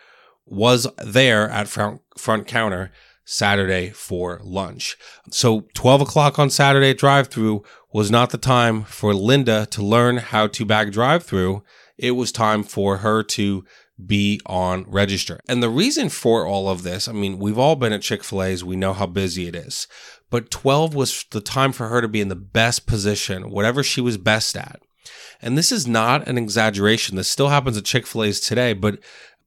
was 0.47 0.87
there 1.05 1.49
at 1.49 1.69
front, 1.69 2.03
front 2.17 2.47
counter 2.47 2.91
Saturday 3.25 3.91
for 3.91 4.41
lunch. 4.43 4.97
So 5.31 5.67
12 5.75 6.03
o'clock 6.03 6.39
on 6.39 6.51
Saturday 6.51 6.95
drive 6.95 7.29
through 7.29 7.65
was 7.93 8.11
not 8.11 8.31
the 8.31 8.39
time 8.39 8.85
for 8.85 9.15
Linda 9.15 9.67
to 9.71 9.83
learn 9.83 10.19
how 10.19 10.47
to 10.49 10.65
bag 10.65 10.93
drive 10.93 11.25
through. 11.25 11.63
It 11.97 12.13
was 12.13 12.33
time 12.33 12.63
for 12.63 12.99
her 12.99 13.23
to 13.23 13.65
be 14.05 14.41
on 14.47 14.85
register. 14.89 15.41
And 15.49 15.63
the 15.63 15.71
reason 15.71 16.09
for 16.09 16.47
all 16.47 16.69
of 16.69 16.83
this, 16.83 17.07
I 17.07 17.13
mean, 17.13 17.39
we've 17.39 17.59
all 17.59 17.77
been 17.77 17.93
at 17.93 18.03
Chick 18.03 18.25
fil 18.25 18.43
A's, 18.43 18.65
we 18.65 18.77
know 18.77 18.93
how 18.93 19.07
busy 19.07 19.47
it 19.47 19.55
is. 19.55 19.87
But 20.31 20.51
12 20.51 20.95
was 20.95 21.25
the 21.31 21.41
time 21.41 21.73
for 21.73 21.89
her 21.89 22.01
to 22.01 22.09
be 22.09 22.21
in 22.21 22.29
the 22.29 22.35
best 22.35 22.87
position, 22.87 23.51
whatever 23.51 23.83
she 23.83 24.01
was 24.01 24.19
best 24.19 24.57
at. 24.57 24.83
And 25.41 25.57
this 25.57 25.73
is 25.73 25.87
not 25.87 26.27
an 26.29 26.39
exaggeration. 26.39 27.17
This 27.17 27.29
still 27.29 27.49
happens 27.49 27.77
at 27.77 27.85
Chick 27.85 28.07
fil 28.07 28.25
A's 28.25 28.41
today, 28.41 28.73
but 28.73 28.99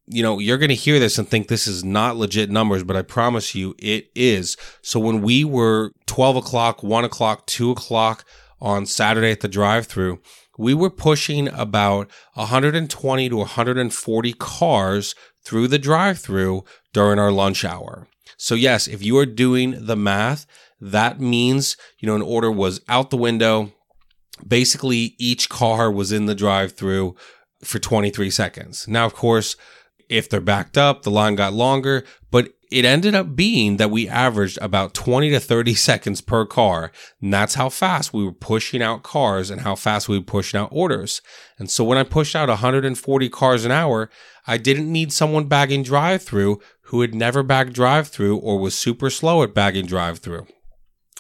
you 0.10 0.24
know, 0.24 0.40
you're 0.40 0.58
going 0.58 0.70
to 0.70 0.76
hear 0.76 1.00
this 1.00 1.18
and 1.18 1.28
think 1.28 1.48
this 1.48 1.68
is 1.68 1.84
not 1.84 2.16
legit 2.16 2.50
numbers, 2.50 2.84
but 2.84 2.96
I 2.96 3.02
promise 3.02 3.54
you 3.54 3.76
it 3.78 4.10
is. 4.16 4.56
So 4.82 5.00
when 5.00 5.22
we 5.22 5.44
were 5.44 5.92
12 6.06 6.38
o'clock, 6.38 6.82
1 6.82 7.04
o'clock, 7.04 7.46
2 7.48 7.72
o'clock 7.72 8.24
on 8.62 8.86
Saturday 8.86 9.32
at 9.32 9.42
the 9.42 9.50
drive 9.50 9.86
through, 9.86 10.22
we 10.58 10.74
were 10.74 10.90
pushing 10.90 11.50
about 11.50 12.10
120 12.36 13.30
to 13.30 13.36
140 13.36 14.34
cars 14.34 15.14
through 15.44 15.68
the 15.68 15.80
drive 15.80 16.20
through 16.20 16.64
during 16.94 17.20
our 17.20 17.32
lunch 17.32 17.64
hour. 17.66 18.08
So 18.38 18.56
yes, 18.56 18.88
if 18.88 19.04
you 19.04 19.18
are 19.18 19.26
doing 19.26 19.86
the 19.86 19.96
math, 19.96 20.46
that 20.80 21.20
means, 21.20 21.76
you 22.00 22.08
know, 22.08 22.16
an 22.16 22.22
order 22.22 22.52
was 22.52 22.82
out 22.88 23.10
the 23.10 23.18
window, 23.18 23.74
basically 24.46 25.16
each 25.18 25.50
car 25.50 25.92
was 25.92 26.12
in 26.12 26.26
the 26.26 26.36
drive 26.36 26.74
through 26.74 27.16
for 27.64 27.80
23 27.80 28.30
seconds. 28.30 28.88
Now, 28.88 29.06
of 29.06 29.14
course, 29.14 29.56
if 30.10 30.30
they're 30.30 30.42
backed 30.42 30.78
up, 30.78 31.04
the 31.04 31.12
line 31.12 31.36
got 31.36 31.54
longer, 31.54 32.04
but 32.32 32.54
it 32.70 32.86
ended 32.86 33.16
up 33.16 33.36
being 33.36 33.78
that 33.78 33.92
we 33.92 34.10
averaged 34.10 34.58
about 34.62 34.94
20 34.94 35.30
to 35.32 35.40
30 35.40 35.74
seconds 35.76 36.22
per 36.22 36.46
car. 36.46 36.92
And 37.22 37.34
that's 37.34 37.56
how 37.56 37.70
fast 37.70 38.14
we 38.14 38.24
were 38.24 38.34
pushing 38.34 38.82
out 38.82 39.04
cars 39.04 39.50
and 39.50 39.62
how 39.62 39.76
fast 39.76 40.10
we 40.10 40.18
were 40.18 40.24
pushing 40.24 40.60
out 40.60 40.70
orders. 40.72 41.22
And 41.58 41.70
so 41.70 41.84
when 41.84 41.98
I 41.98 42.04
pushed 42.04 42.36
out 42.36 42.50
140 42.50 43.30
cars 43.30 43.66
an 43.66 43.72
hour, 43.72 44.10
I 44.46 44.58
didn't 44.58 44.92
need 44.92 45.12
someone 45.12 45.46
bagging 45.46 45.84
drive 45.84 46.24
through 46.24 46.60
who 46.84 47.02
had 47.02 47.14
never 47.14 47.44
bagged 47.44 47.74
drive 47.74 48.08
through 48.08 48.38
or 48.38 48.60
was 48.60 48.76
super 48.76 49.10
slow 49.10 49.44
at 49.44 49.54
bagging 49.54 49.86
drive 49.86 50.20
through. 50.20 50.48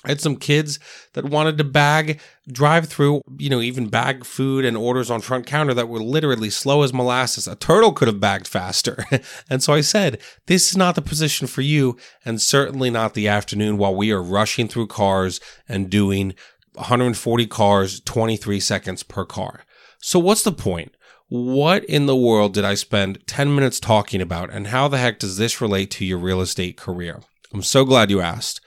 I 0.07 0.11
had 0.11 0.21
some 0.21 0.37
kids 0.37 0.79
that 1.13 1.25
wanted 1.25 1.57
to 1.57 1.63
bag 1.65 2.19
drive 2.49 2.87
through, 2.87 3.21
you 3.37 3.49
know, 3.49 3.59
even 3.59 3.89
bag 3.89 4.23
food 4.23 4.63
and 4.63 4.77
orders 4.77 5.11
on 5.11 5.19
front 5.19 5.45
counter 5.45 5.73
that 5.73 5.89
were 5.89 5.99
literally 5.99 6.49
slow 6.49 6.81
as 6.81 6.93
molasses. 6.93 7.47
A 7.47 7.55
turtle 7.55 7.91
could 7.91 8.07
have 8.07 8.21
bagged 8.21 8.47
faster. 8.47 9.05
and 9.49 9.61
so 9.61 9.73
I 9.73 9.81
said, 9.81 10.19
this 10.45 10.71
is 10.71 10.77
not 10.77 10.95
the 10.95 11.01
position 11.01 11.45
for 11.45 11.61
you, 11.61 11.97
and 12.23 12.41
certainly 12.41 12.89
not 12.89 13.13
the 13.13 13.27
afternoon 13.27 13.77
while 13.77 13.93
we 13.93 14.11
are 14.11 14.23
rushing 14.23 14.69
through 14.69 14.87
cars 14.87 15.41
and 15.67 15.89
doing 15.89 16.33
140 16.75 17.47
cars, 17.47 17.99
23 17.99 18.59
seconds 18.61 19.03
per 19.03 19.25
car. 19.25 19.65
So 19.99 20.19
what's 20.19 20.43
the 20.43 20.53
point? 20.53 20.93
what 21.29 21.83
in 21.85 22.05
the 22.05 22.15
world 22.15 22.53
did 22.53 22.63
I 22.63 22.75
spend 22.75 23.25
10 23.27 23.53
minutes 23.53 23.81
talking 23.81 24.21
about, 24.21 24.49
and 24.49 24.67
how 24.67 24.87
the 24.87 24.97
heck 24.97 25.19
does 25.19 25.37
this 25.37 25.59
relate 25.59 25.91
to 25.91 26.05
your 26.05 26.17
real 26.17 26.39
estate 26.39 26.77
career? 26.77 27.19
I'm 27.53 27.63
so 27.63 27.83
glad 27.83 28.09
you 28.09 28.21
asked. 28.21 28.61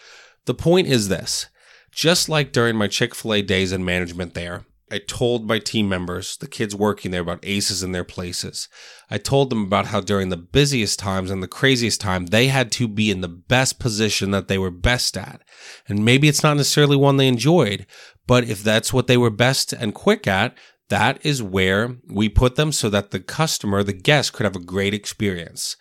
The 0.47 0.55
point 0.55 0.89
is 0.89 1.09
this 1.09 1.47
just 1.91 2.29
like 2.29 2.53
during 2.53 2.77
my 2.77 2.89
Chick 2.89 3.15
fil 3.15 3.35
A 3.35 3.43
days 3.43 3.73
in 3.73 3.85
management 3.85 4.35
there, 4.35 4.65
I 4.93 4.99
told 4.99 5.47
my 5.47 5.61
team 5.61 5.89
members, 5.89 6.37
the 6.37 6.49
kids 6.49 6.75
working 6.75 7.13
there, 7.13 7.21
about 7.21 7.45
aces 7.45 7.83
in 7.83 7.93
their 7.93 8.05
places. 8.05 8.69
I 9.09 9.19
told 9.19 9.51
them 9.51 9.63
about 9.63 9.87
how 9.87 10.01
during 10.01 10.31
the 10.31 10.37
busiest 10.37 10.99
times 10.99 11.31
and 11.31 11.43
the 11.43 11.49
craziest 11.49 12.01
time, 12.01 12.27
they 12.27 12.49
had 12.49 12.73
to 12.73 12.89
be 12.89 13.11
in 13.11 13.21
the 13.21 13.29
best 13.29 13.79
position 13.79 14.33
that 14.33 14.49
they 14.49 14.59
were 14.59 14.73
best 14.73 15.17
at. 15.17 15.43
And 15.89 16.05
maybe 16.05 16.29
it's 16.29 16.43
not 16.43 16.57
necessarily 16.57 16.97
one 16.97 17.19
they 17.19 17.29
enjoyed, 17.29 17.87
but 18.27 18.45
if 18.45 18.65
that's 18.65 18.93
what 18.93 19.07
they 19.07 19.17
were 19.17 19.31
best 19.31 19.73
and 19.73 19.95
quick 19.95 20.27
at, 20.27 20.57
that 20.89 21.25
is 21.25 21.41
where 21.41 21.97
we 22.09 22.29
put 22.29 22.57
them 22.57 22.73
so 22.73 22.91
that 22.91 23.13
the 23.13 23.21
customer, 23.21 23.85
the 23.85 23.93
guest, 23.93 24.33
could 24.33 24.45
have 24.45 24.57
a 24.57 24.61
great 24.61 24.93
experience. 24.93 25.77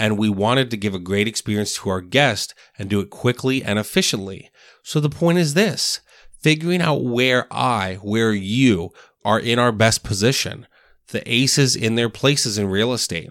And 0.00 0.16
we 0.16 0.30
wanted 0.30 0.70
to 0.70 0.78
give 0.78 0.94
a 0.94 0.98
great 0.98 1.28
experience 1.28 1.74
to 1.74 1.90
our 1.90 2.00
guest 2.00 2.54
and 2.78 2.88
do 2.88 3.00
it 3.00 3.10
quickly 3.10 3.62
and 3.62 3.78
efficiently. 3.78 4.50
So 4.82 4.98
the 4.98 5.10
point 5.10 5.36
is 5.36 5.52
this 5.52 6.00
figuring 6.40 6.80
out 6.80 7.04
where 7.04 7.46
I, 7.52 7.96
where 7.96 8.32
you 8.32 8.92
are 9.26 9.38
in 9.38 9.58
our 9.58 9.72
best 9.72 10.02
position, 10.02 10.66
the 11.08 11.22
aces 11.30 11.76
in 11.76 11.96
their 11.96 12.08
places 12.08 12.56
in 12.56 12.68
real 12.68 12.94
estate. 12.94 13.28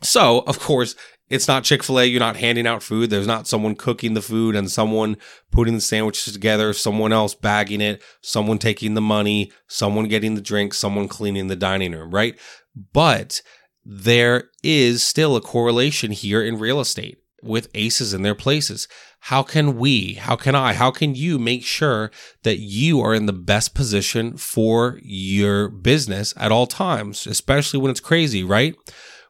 So, 0.00 0.44
of 0.46 0.60
course, 0.60 0.94
it's 1.28 1.48
not 1.48 1.64
Chick 1.64 1.82
fil 1.82 1.98
A. 1.98 2.04
You're 2.04 2.20
not 2.20 2.36
handing 2.36 2.68
out 2.68 2.84
food. 2.84 3.10
There's 3.10 3.26
not 3.26 3.48
someone 3.48 3.74
cooking 3.74 4.14
the 4.14 4.22
food 4.22 4.54
and 4.54 4.70
someone 4.70 5.16
putting 5.50 5.74
the 5.74 5.80
sandwiches 5.80 6.32
together, 6.32 6.72
someone 6.72 7.12
else 7.12 7.34
bagging 7.34 7.80
it, 7.80 8.00
someone 8.20 8.58
taking 8.58 8.94
the 8.94 9.00
money, 9.00 9.50
someone 9.66 10.06
getting 10.06 10.36
the 10.36 10.40
drink, 10.40 10.74
someone 10.74 11.08
cleaning 11.08 11.48
the 11.48 11.56
dining 11.56 11.90
room, 11.90 12.12
right? 12.12 12.38
But 12.92 13.42
there 13.90 14.50
is 14.62 15.02
still 15.02 15.34
a 15.34 15.40
correlation 15.40 16.12
here 16.12 16.42
in 16.42 16.58
real 16.58 16.78
estate 16.78 17.22
with 17.42 17.70
aces 17.72 18.12
in 18.12 18.20
their 18.20 18.34
places. 18.34 18.86
How 19.20 19.42
can 19.42 19.78
we, 19.78 20.14
how 20.14 20.36
can 20.36 20.54
I, 20.54 20.74
how 20.74 20.90
can 20.90 21.14
you 21.14 21.38
make 21.38 21.64
sure 21.64 22.10
that 22.42 22.58
you 22.58 23.00
are 23.00 23.14
in 23.14 23.24
the 23.24 23.32
best 23.32 23.74
position 23.74 24.36
for 24.36 25.00
your 25.02 25.70
business 25.70 26.34
at 26.36 26.52
all 26.52 26.66
times, 26.66 27.26
especially 27.26 27.80
when 27.80 27.90
it's 27.90 27.98
crazy, 27.98 28.44
right? 28.44 28.76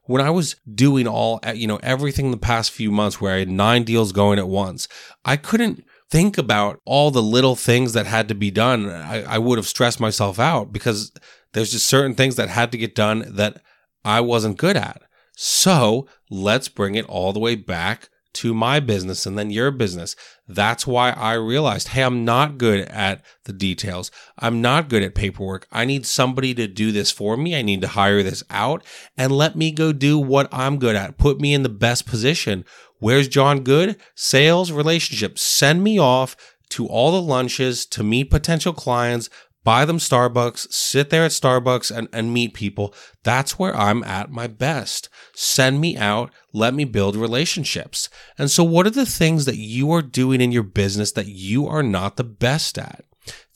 When 0.06 0.20
I 0.20 0.30
was 0.30 0.56
doing 0.74 1.06
all, 1.06 1.38
you 1.54 1.68
know, 1.68 1.78
everything 1.80 2.32
the 2.32 2.36
past 2.36 2.72
few 2.72 2.90
months 2.90 3.20
where 3.20 3.36
I 3.36 3.38
had 3.40 3.48
nine 3.48 3.84
deals 3.84 4.10
going 4.10 4.40
at 4.40 4.48
once, 4.48 4.88
I 5.24 5.36
couldn't 5.36 5.84
think 6.10 6.36
about 6.36 6.80
all 6.84 7.12
the 7.12 7.22
little 7.22 7.54
things 7.54 7.92
that 7.92 8.06
had 8.06 8.26
to 8.26 8.34
be 8.34 8.50
done. 8.50 8.88
I, 8.88 9.22
I 9.22 9.38
would 9.38 9.58
have 9.58 9.68
stressed 9.68 10.00
myself 10.00 10.40
out 10.40 10.72
because 10.72 11.12
there's 11.52 11.70
just 11.70 11.86
certain 11.86 12.16
things 12.16 12.34
that 12.36 12.48
had 12.48 12.72
to 12.72 12.78
get 12.78 12.96
done 12.96 13.24
that 13.36 13.62
I 14.04 14.20
wasn't 14.20 14.58
good 14.58 14.76
at. 14.76 15.02
So 15.36 16.06
let's 16.30 16.68
bring 16.68 16.94
it 16.94 17.06
all 17.06 17.32
the 17.32 17.38
way 17.38 17.54
back 17.54 18.08
to 18.34 18.54
my 18.54 18.78
business 18.78 19.26
and 19.26 19.38
then 19.38 19.50
your 19.50 19.70
business. 19.70 20.14
That's 20.46 20.86
why 20.86 21.10
I 21.10 21.34
realized, 21.34 21.88
hey, 21.88 22.02
I'm 22.02 22.24
not 22.24 22.58
good 22.58 22.80
at 22.88 23.24
the 23.44 23.52
details. 23.52 24.10
I'm 24.38 24.60
not 24.60 24.88
good 24.88 25.02
at 25.02 25.14
paperwork. 25.14 25.66
I 25.72 25.84
need 25.84 26.06
somebody 26.06 26.54
to 26.54 26.68
do 26.68 26.92
this 26.92 27.10
for 27.10 27.36
me. 27.36 27.56
I 27.56 27.62
need 27.62 27.80
to 27.80 27.88
hire 27.88 28.22
this 28.22 28.44
out 28.50 28.84
and 29.16 29.32
let 29.32 29.56
me 29.56 29.72
go 29.72 29.92
do 29.92 30.18
what 30.18 30.48
I'm 30.52 30.78
good 30.78 30.94
at. 30.94 31.18
Put 31.18 31.40
me 31.40 31.54
in 31.54 31.62
the 31.62 31.68
best 31.68 32.06
position. 32.06 32.64
Where's 33.00 33.28
John 33.28 33.60
good? 33.60 33.96
Sales, 34.14 34.70
relationships. 34.70 35.42
Send 35.42 35.82
me 35.82 35.98
off 35.98 36.36
to 36.70 36.86
all 36.86 37.12
the 37.12 37.22
lunches 37.22 37.86
to 37.86 38.02
meet 38.02 38.30
potential 38.30 38.72
clients, 38.72 39.30
buy 39.64 39.84
them 39.84 39.98
Starbucks, 39.98 40.72
sit 40.72 41.10
there 41.10 41.24
at 41.24 41.30
Starbucks 41.30 41.94
and, 41.96 42.08
and 42.12 42.32
meet 42.32 42.54
people. 42.54 42.94
That's 43.22 43.58
where 43.58 43.76
I'm 43.76 44.02
at 44.04 44.30
my 44.30 44.46
best. 44.46 45.08
Send 45.34 45.80
me 45.80 45.96
out, 45.96 46.30
let 46.52 46.74
me 46.74 46.84
build 46.84 47.16
relationships. 47.16 48.08
And 48.38 48.50
so, 48.50 48.64
what 48.64 48.86
are 48.86 48.90
the 48.90 49.06
things 49.06 49.44
that 49.44 49.56
you 49.56 49.92
are 49.92 50.02
doing 50.02 50.40
in 50.40 50.52
your 50.52 50.62
business 50.62 51.12
that 51.12 51.28
you 51.28 51.66
are 51.66 51.82
not 51.82 52.16
the 52.16 52.24
best 52.24 52.78
at? 52.78 53.04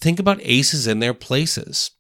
Think 0.01 0.19
about 0.19 0.41
aces 0.43 0.87
in 0.87 0.99
their 0.99 1.15
places. 1.15 1.93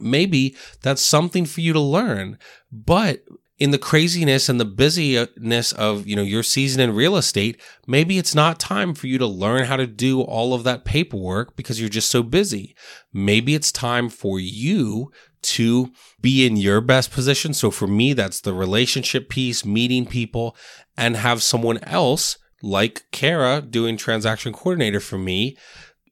Maybe 0.00 0.56
that's 0.82 1.02
something 1.02 1.44
for 1.44 1.60
you 1.60 1.72
to 1.72 1.80
learn, 1.80 2.38
but 2.70 3.22
in 3.62 3.70
the 3.70 3.78
craziness 3.78 4.48
and 4.48 4.58
the 4.58 4.64
busyness 4.64 5.70
of 5.70 6.04
you 6.04 6.16
know 6.16 6.22
your 6.22 6.42
season 6.42 6.80
in 6.80 6.92
real 6.92 7.16
estate 7.16 7.60
maybe 7.86 8.18
it's 8.18 8.34
not 8.34 8.58
time 8.58 8.92
for 8.92 9.06
you 9.06 9.18
to 9.18 9.26
learn 9.26 9.66
how 9.66 9.76
to 9.76 9.86
do 9.86 10.20
all 10.20 10.52
of 10.52 10.64
that 10.64 10.84
paperwork 10.84 11.54
because 11.54 11.78
you're 11.78 11.88
just 11.88 12.10
so 12.10 12.24
busy. 12.24 12.74
Maybe 13.12 13.54
it's 13.54 13.70
time 13.70 14.08
for 14.08 14.40
you 14.40 15.12
to 15.42 15.92
be 16.20 16.44
in 16.44 16.56
your 16.56 16.80
best 16.80 17.12
position. 17.12 17.54
So 17.54 17.70
for 17.70 17.86
me 17.86 18.14
that's 18.14 18.40
the 18.40 18.52
relationship 18.52 19.28
piece 19.28 19.64
meeting 19.64 20.06
people 20.06 20.56
and 20.96 21.14
have 21.14 21.40
someone 21.40 21.78
else 21.84 22.38
like 22.64 23.04
Kara 23.12 23.60
doing 23.60 23.96
transaction 23.96 24.52
coordinator 24.52 24.98
for 24.98 25.18
me 25.18 25.56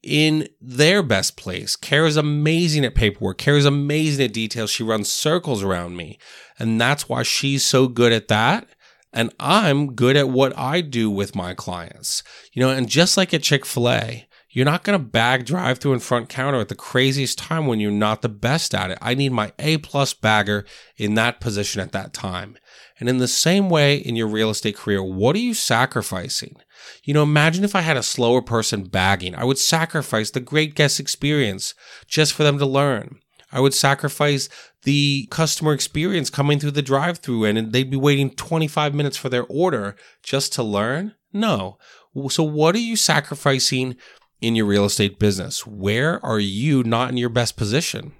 in 0.03 0.49
their 0.61 1.03
best 1.03 1.37
place. 1.37 1.77
Kara's 1.77 2.17
amazing 2.17 2.85
at 2.85 2.95
paperwork. 2.95 3.39
Kara's 3.39 3.67
amazing 3.67 4.25
at 4.25 4.33
details. 4.33 4.71
She 4.71 4.83
runs 4.83 5.11
circles 5.11 5.63
around 5.63 5.97
me. 5.97 6.19
And 6.59 6.81
that's 6.81 7.09
why 7.09 7.23
she's 7.23 7.65
so 7.65 7.89
good 7.89 8.13
at 8.13 8.29
that. 8.29 8.67
And 9.13 9.35
I'm 9.41 9.95
good 9.95 10.17
at 10.17 10.29
what 10.29 10.57
I 10.57 10.81
do 10.81 11.11
with 11.11 11.35
my 11.35 11.55
clients. 11.55 12.23
You 12.53 12.63
know, 12.63 12.71
and 12.71 12.89
just 12.89 13.17
like 13.17 13.35
at 13.35 13.43
Chick 13.43 13.67
fil 13.67 13.91
A, 13.91 14.29
you're 14.51 14.65
not 14.65 14.83
going 14.83 14.99
to 14.99 15.05
bag 15.05 15.47
drive 15.47 15.79
through 15.79 15.93
and 15.93 16.03
front 16.03 16.29
counter 16.29 16.61
at 16.61 16.69
the 16.69 16.75
craziest 16.75 17.39
time 17.39 17.67
when 17.67 17.79
you're 17.79 17.93
not 17.93 18.23
the 18.23 18.29
best 18.29 18.75
at 18.75 18.91
it. 18.91 18.99
I 19.01 19.15
need 19.15 19.33
my 19.33 19.53
A 19.59 19.79
plus 19.79 20.13
bagger 20.13 20.65
in 20.97 21.15
that 21.15 21.41
position 21.41 21.81
at 21.81 21.93
that 21.93 22.13
time. 22.13 22.57
And 23.01 23.09
in 23.09 23.19
the 23.19 23.27
same 23.27 23.71
way 23.71 23.97
in 23.97 24.15
your 24.15 24.29
real 24.29 24.51
estate 24.51 24.77
career, 24.77 25.03
what 25.03 25.35
are 25.35 25.41
you 25.41 25.55
sacrificing? 25.55 26.57
You 27.03 27.15
know, 27.15 27.23
imagine 27.23 27.65
if 27.65 27.75
I 27.75 27.81
had 27.81 27.97
a 27.97 28.03
slower 28.03 28.43
person 28.43 28.85
bagging. 28.85 29.35
I 29.35 29.45
would 29.45 29.59
sacrifice 29.59 30.31
the 30.31 30.41
great 30.41 30.75
guest 30.75 31.01
experience 31.01 31.75
just 32.07 32.35
for 32.35 32.43
them 32.43 32.59
to 32.59 32.67
learn. 32.67 33.19
I 33.53 33.61
would 33.61 33.75
sacrifice 33.75 34.49
the 34.83 35.27
customer 35.31 35.73
experience 35.73 36.31
coming 36.31 36.59
through 36.59 36.71
the 36.73 36.83
drive 36.83 37.19
through 37.19 37.45
and 37.45 37.73
they'd 37.73 37.91
be 37.91 37.97
waiting 37.97 38.31
25 38.31 38.95
minutes 38.95 39.17
for 39.17 39.29
their 39.29 39.45
order 39.45 39.97
just 40.23 40.53
to 40.55 40.63
learn? 40.63 41.15
No. 41.33 41.79
So, 42.29 42.43
what 42.43 42.75
are 42.75 42.79
you 42.79 42.97
sacrificing 42.97 43.97
in 44.41 44.57
your 44.57 44.67
real 44.67 44.85
estate 44.85 45.19
business? 45.19 45.67
Where 45.67 46.25
are 46.25 46.41
you 46.41 46.83
not 46.83 47.11
in 47.11 47.17
your 47.17 47.29
best 47.29 47.57
position? 47.57 48.13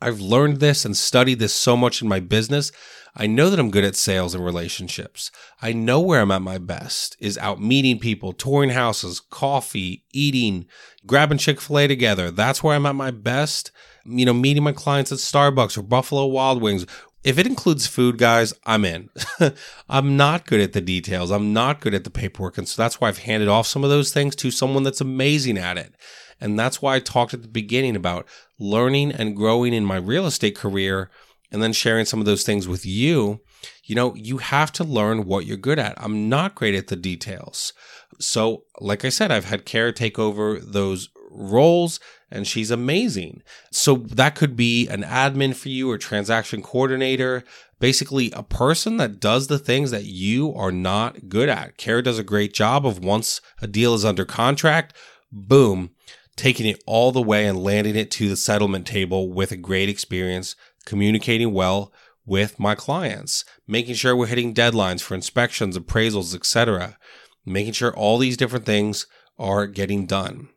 I've 0.00 0.20
learned 0.20 0.58
this 0.58 0.84
and 0.84 0.96
studied 0.96 1.38
this 1.38 1.54
so 1.54 1.76
much 1.76 2.02
in 2.02 2.08
my 2.08 2.20
business. 2.20 2.72
I 3.18 3.26
know 3.26 3.48
that 3.48 3.58
I'm 3.58 3.70
good 3.70 3.84
at 3.84 3.96
sales 3.96 4.34
and 4.34 4.44
relationships. 4.44 5.30
I 5.62 5.72
know 5.72 6.00
where 6.00 6.20
I'm 6.20 6.30
at 6.30 6.42
my 6.42 6.58
best 6.58 7.16
is 7.18 7.38
out 7.38 7.62
meeting 7.62 7.98
people, 7.98 8.34
touring 8.34 8.70
houses, 8.70 9.20
coffee, 9.20 10.04
eating, 10.12 10.66
grabbing 11.06 11.38
Chick 11.38 11.60
fil 11.60 11.78
A 11.78 11.88
together. 11.88 12.30
That's 12.30 12.62
where 12.62 12.76
I'm 12.76 12.84
at 12.84 12.94
my 12.94 13.10
best. 13.10 13.72
You 14.04 14.26
know, 14.26 14.34
meeting 14.34 14.62
my 14.62 14.72
clients 14.72 15.12
at 15.12 15.18
Starbucks 15.18 15.78
or 15.78 15.82
Buffalo 15.82 16.26
Wild 16.26 16.60
Wings. 16.60 16.84
If 17.26 17.38
it 17.38 17.46
includes 17.48 17.88
food, 17.88 18.18
guys, 18.18 18.54
I'm 18.64 18.84
in. 18.84 19.10
I'm 19.88 20.16
not 20.16 20.46
good 20.46 20.60
at 20.60 20.74
the 20.74 20.80
details. 20.80 21.32
I'm 21.32 21.52
not 21.52 21.80
good 21.80 21.92
at 21.92 22.04
the 22.04 22.10
paperwork. 22.10 22.56
And 22.56 22.68
so 22.68 22.80
that's 22.80 23.00
why 23.00 23.08
I've 23.08 23.18
handed 23.18 23.48
off 23.48 23.66
some 23.66 23.82
of 23.82 23.90
those 23.90 24.12
things 24.12 24.36
to 24.36 24.52
someone 24.52 24.84
that's 24.84 25.00
amazing 25.00 25.58
at 25.58 25.76
it. 25.76 25.92
And 26.40 26.56
that's 26.56 26.80
why 26.80 26.94
I 26.94 27.00
talked 27.00 27.34
at 27.34 27.42
the 27.42 27.48
beginning 27.48 27.96
about 27.96 28.28
learning 28.60 29.10
and 29.10 29.34
growing 29.34 29.74
in 29.74 29.84
my 29.84 29.96
real 29.96 30.24
estate 30.24 30.54
career 30.54 31.10
and 31.50 31.60
then 31.60 31.72
sharing 31.72 32.04
some 32.04 32.20
of 32.20 32.26
those 32.26 32.44
things 32.44 32.68
with 32.68 32.86
you, 32.86 33.40
you 33.82 33.96
know, 33.96 34.14
you 34.14 34.38
have 34.38 34.70
to 34.72 34.84
learn 34.84 35.24
what 35.24 35.46
you're 35.46 35.56
good 35.56 35.80
at. 35.80 36.00
I'm 36.00 36.28
not 36.28 36.54
great 36.54 36.76
at 36.76 36.86
the 36.86 36.94
details. 36.94 37.72
So, 38.20 38.66
like 38.78 39.04
I 39.04 39.08
said, 39.08 39.32
I've 39.32 39.46
had 39.46 39.66
Kara 39.66 39.92
take 39.92 40.16
over 40.16 40.60
those 40.60 41.08
roles 41.36 42.00
and 42.30 42.46
she's 42.46 42.70
amazing. 42.70 43.42
So, 43.70 43.96
that 43.96 44.34
could 44.34 44.56
be 44.56 44.88
an 44.88 45.02
admin 45.02 45.54
for 45.54 45.68
you 45.68 45.90
or 45.90 45.98
transaction 45.98 46.62
coordinator, 46.62 47.44
basically 47.78 48.30
a 48.32 48.42
person 48.42 48.96
that 48.96 49.20
does 49.20 49.46
the 49.46 49.58
things 49.58 49.90
that 49.90 50.04
you 50.04 50.54
are 50.54 50.72
not 50.72 51.28
good 51.28 51.48
at. 51.48 51.76
Kara 51.76 52.02
does 52.02 52.18
a 52.18 52.24
great 52.24 52.52
job 52.52 52.86
of 52.86 53.04
once 53.04 53.40
a 53.60 53.66
deal 53.66 53.94
is 53.94 54.04
under 54.04 54.24
contract, 54.24 54.96
boom, 55.30 55.90
taking 56.36 56.66
it 56.66 56.82
all 56.86 57.12
the 57.12 57.22
way 57.22 57.46
and 57.46 57.62
landing 57.62 57.96
it 57.96 58.10
to 58.12 58.28
the 58.28 58.36
settlement 58.36 58.86
table 58.86 59.32
with 59.32 59.52
a 59.52 59.56
great 59.56 59.88
experience 59.88 60.56
communicating 60.84 61.52
well 61.52 61.92
with 62.24 62.58
my 62.58 62.74
clients, 62.74 63.44
making 63.66 63.94
sure 63.94 64.16
we're 64.16 64.26
hitting 64.26 64.54
deadlines 64.54 65.00
for 65.00 65.14
inspections, 65.14 65.78
appraisals, 65.78 66.34
etc., 66.34 66.98
making 67.44 67.72
sure 67.72 67.94
all 67.94 68.18
these 68.18 68.36
different 68.36 68.66
things 68.66 69.06
are 69.38 69.66
getting 69.66 70.06
done. 70.06 70.48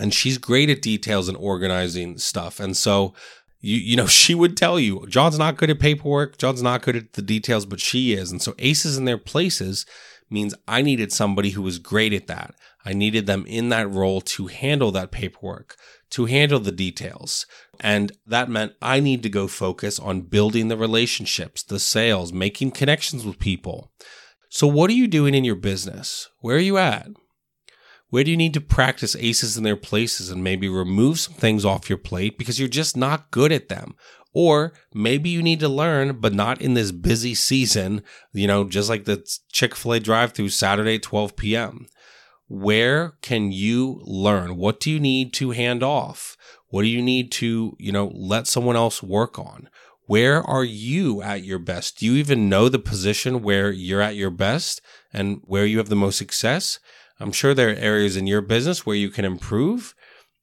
And 0.00 0.12
she's 0.12 0.38
great 0.38 0.70
at 0.70 0.82
details 0.82 1.28
and 1.28 1.36
organizing 1.36 2.18
stuff. 2.18 2.58
And 2.58 2.76
so 2.76 3.14
you 3.60 3.76
you 3.76 3.96
know 3.96 4.06
she 4.22 4.34
would 4.34 4.56
tell 4.56 4.80
you 4.80 5.06
John's 5.08 5.38
not 5.38 5.56
good 5.56 5.70
at 5.70 5.78
paperwork, 5.78 6.38
John's 6.38 6.62
not 6.62 6.82
good 6.82 6.96
at 6.96 7.12
the 7.12 7.22
details, 7.22 7.66
but 7.66 7.80
she 7.80 8.12
is. 8.12 8.32
And 8.32 8.42
so 8.42 8.54
aces 8.58 8.96
in 8.96 9.04
their 9.04 9.18
places 9.18 9.86
means 10.30 10.54
I 10.66 10.82
needed 10.82 11.12
somebody 11.12 11.50
who 11.50 11.62
was 11.62 11.78
great 11.78 12.12
at 12.12 12.28
that. 12.28 12.54
I 12.84 12.92
needed 12.92 13.26
them 13.26 13.44
in 13.46 13.68
that 13.70 13.90
role 13.90 14.20
to 14.22 14.46
handle 14.46 14.90
that 14.92 15.10
paperwork, 15.10 15.76
to 16.10 16.24
handle 16.26 16.60
the 16.60 16.72
details. 16.72 17.46
And 17.78 18.12
that 18.26 18.48
meant 18.48 18.72
I 18.80 19.00
need 19.00 19.22
to 19.24 19.28
go 19.28 19.48
focus 19.48 19.98
on 19.98 20.22
building 20.22 20.68
the 20.68 20.76
relationships, 20.76 21.62
the 21.62 21.80
sales, 21.80 22.32
making 22.32 22.70
connections 22.70 23.24
with 23.24 23.38
people. 23.38 23.90
So, 24.48 24.66
what 24.66 24.90
are 24.90 24.94
you 24.94 25.08
doing 25.08 25.34
in 25.34 25.44
your 25.44 25.56
business? 25.56 26.28
Where 26.40 26.56
are 26.56 26.60
you 26.60 26.78
at? 26.78 27.08
Where 28.10 28.24
do 28.24 28.30
you 28.30 28.36
need 28.36 28.54
to 28.54 28.60
practice 28.60 29.16
aces 29.16 29.56
in 29.56 29.64
their 29.64 29.76
places 29.76 30.30
and 30.30 30.44
maybe 30.44 30.68
remove 30.68 31.20
some 31.20 31.34
things 31.34 31.64
off 31.64 31.88
your 31.88 31.98
plate 31.98 32.36
because 32.36 32.58
you're 32.58 32.68
just 32.68 32.96
not 32.96 33.30
good 33.30 33.52
at 33.52 33.68
them? 33.68 33.94
Or 34.32 34.72
maybe 34.94 35.30
you 35.30 35.42
need 35.42 35.60
to 35.60 35.68
learn, 35.68 36.20
but 36.20 36.34
not 36.34 36.60
in 36.60 36.74
this 36.74 36.92
busy 36.92 37.34
season, 37.34 38.02
you 38.32 38.46
know, 38.46 38.64
just 38.64 38.88
like 38.88 39.04
the 39.04 39.26
Chick 39.50 39.74
fil 39.74 39.94
A 39.94 40.00
drive 40.00 40.32
through 40.32 40.50
Saturday 40.50 40.96
at 40.96 41.02
12 41.02 41.36
p.m. 41.36 41.86
Where 42.48 43.14
can 43.22 43.52
you 43.52 44.00
learn? 44.04 44.56
What 44.56 44.80
do 44.80 44.90
you 44.90 45.00
need 45.00 45.32
to 45.34 45.50
hand 45.50 45.82
off? 45.82 46.36
What 46.68 46.82
do 46.82 46.88
you 46.88 47.02
need 47.02 47.32
to, 47.32 47.76
you 47.78 47.92
know, 47.92 48.12
let 48.14 48.46
someone 48.46 48.76
else 48.76 49.02
work 49.02 49.38
on? 49.38 49.68
Where 50.06 50.42
are 50.42 50.64
you 50.64 51.22
at 51.22 51.44
your 51.44 51.60
best? 51.60 51.98
Do 51.98 52.06
you 52.06 52.14
even 52.14 52.48
know 52.48 52.68
the 52.68 52.80
position 52.80 53.42
where 53.42 53.70
you're 53.70 54.00
at 54.00 54.16
your 54.16 54.30
best 54.30 54.80
and 55.12 55.40
where 55.44 55.64
you 55.64 55.78
have 55.78 55.88
the 55.88 55.94
most 55.94 56.18
success? 56.18 56.80
I'm 57.20 57.32
sure 57.32 57.54
there 57.54 57.68
are 57.68 57.74
areas 57.74 58.16
in 58.16 58.26
your 58.26 58.40
business 58.40 58.84
where 58.84 58.96
you 58.96 59.10
can 59.10 59.24
improve. 59.24 59.94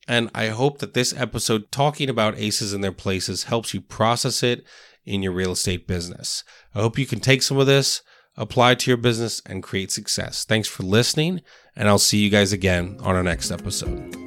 And 0.08 0.30
I 0.34 0.48
hope 0.48 0.80
that 0.80 0.94
this 0.94 1.14
episode 1.18 1.72
talking 1.72 2.10
about 2.10 2.38
aces 2.38 2.74
in 2.74 2.82
their 2.82 2.94
places 2.94 3.46
helps 3.46 3.74
you 3.74 3.82
process 3.82 4.44
it 4.44 4.66
in 5.06 5.24
your 5.24 5.34
real 5.34 5.52
estate 5.52 5.88
business. 5.88 6.44
I 6.74 6.82
hope 6.82 6.98
you 6.98 7.06
can 7.06 7.20
take 7.20 7.42
some 7.42 7.58
of 7.58 7.68
this, 7.68 8.02
apply 8.36 8.76
to 8.76 8.92
your 8.92 8.98
business, 8.98 9.42
and 9.46 9.64
create 9.64 9.92
success. 9.92 10.46
Thanks 10.46 10.68
for 10.68 10.84
listening, 10.84 11.42
and 11.76 11.88
I'll 11.88 11.98
see 11.98 12.20
you 12.20 12.30
guys 12.30 12.54
again 12.54 12.98
on 13.02 13.16
our 13.16 13.24
next 13.24 13.52
episode. 13.52 14.27